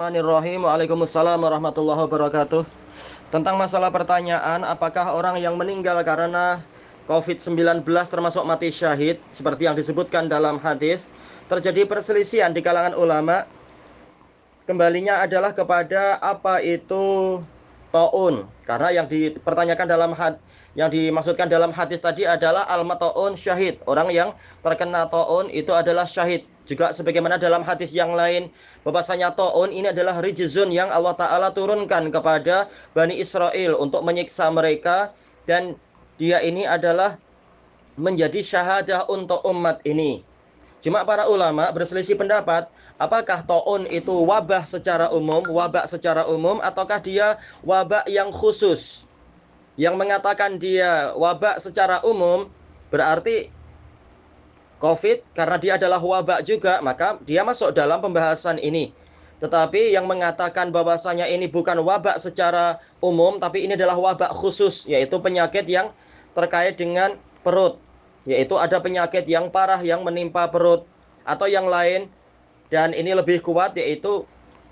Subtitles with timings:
[0.00, 0.64] Bismillahirrahmanirrahim.
[0.64, 2.64] Waalaikumsalam warahmatullahi wabarakatuh.
[3.28, 6.64] Tentang masalah pertanyaan, apakah orang yang meninggal karena
[7.04, 11.04] COVID-19 termasuk mati syahid seperti yang disebutkan dalam hadis,
[11.52, 13.44] terjadi perselisihan di kalangan ulama.
[14.64, 17.36] Kembalinya adalah kepada apa itu
[17.90, 18.46] taun.
[18.66, 20.38] Karena yang dipertanyakan dalam had
[20.78, 23.82] yang dimaksudkan dalam hadis tadi adalah al-mataun syahid.
[23.90, 24.30] Orang yang
[24.62, 26.46] terkena taun itu adalah syahid.
[26.70, 28.46] Juga sebagaimana dalam hadis yang lain
[28.86, 35.10] bahwasanya taun ini adalah rijzun yang Allah taala turunkan kepada Bani Israel untuk menyiksa mereka
[35.50, 35.74] dan
[36.22, 37.18] dia ini adalah
[37.98, 40.22] menjadi syahadah untuk umat ini.
[40.80, 42.64] Cuma para ulama berselisih pendapat,
[42.96, 49.04] apakah taun itu wabah secara umum, wabah secara umum ataukah dia wabah yang khusus?
[49.76, 52.48] Yang mengatakan dia wabah secara umum
[52.88, 53.52] berarti
[54.80, 58.96] COVID karena dia adalah wabak juga, maka dia masuk dalam pembahasan ini.
[59.40, 65.16] Tetapi yang mengatakan bahwasanya ini bukan wabak secara umum, tapi ini adalah wabak khusus, yaitu
[65.20, 65.92] penyakit yang
[66.32, 67.76] terkait dengan perut.
[68.28, 70.84] Yaitu ada penyakit yang parah yang menimpa perut
[71.24, 72.08] atau yang lain.
[72.70, 74.22] Dan ini lebih kuat yaitu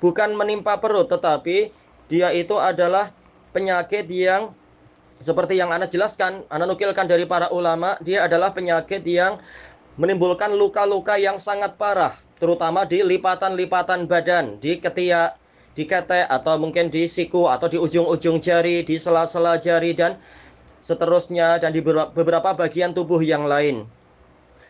[0.00, 1.70] bukan menimpa perut, tetapi
[2.08, 3.12] dia itu adalah
[3.52, 4.56] penyakit yang
[5.22, 9.38] seperti yang Anda jelaskan, Anda nukilkan dari para ulama, dia adalah penyakit yang
[9.94, 12.10] menimbulkan luka-luka yang sangat parah,
[12.42, 15.38] terutama di lipatan-lipatan badan, di ketiak,
[15.78, 20.18] di ketek, atau mungkin di siku, atau di ujung-ujung jari, di sela-sela jari, dan
[20.82, 23.88] seterusnya, dan di beberapa bagian tubuh yang lain.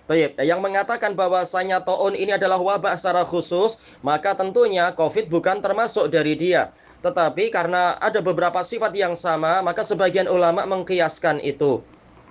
[0.06, 6.12] Baik, yang mengatakan bahwasanya toon ini adalah wabah secara khusus, maka tentunya COVID bukan termasuk
[6.12, 6.74] dari dia.
[7.02, 11.82] Tetapi karena ada beberapa sifat yang sama, maka sebagian ulama mengkiaskan itu.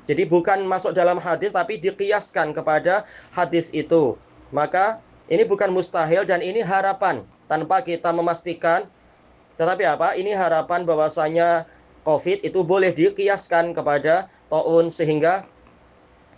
[0.07, 4.19] Jadi bukan masuk dalam hadis tapi dikiaskan kepada hadis itu.
[4.52, 4.99] Maka
[5.31, 8.87] ini bukan mustahil dan ini harapan tanpa kita memastikan.
[9.55, 10.15] Tetapi apa?
[10.19, 11.67] Ini harapan bahwasanya
[12.02, 15.45] COVID itu boleh dikiaskan kepada taun sehingga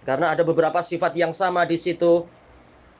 [0.03, 2.27] karena ada beberapa sifat yang sama di situ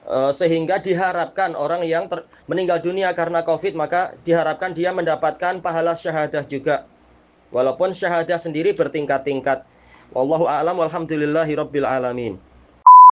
[0.07, 5.93] eh, sehingga diharapkan orang yang ter, meninggal dunia karena COVID maka diharapkan dia mendapatkan pahala
[5.93, 6.88] syahadah juga.
[7.53, 9.61] Walaupun syahadah sendiri bertingkat-tingkat.
[10.15, 11.53] Wallahu a'lam walhamdulillahi
[11.85, 12.41] alamin.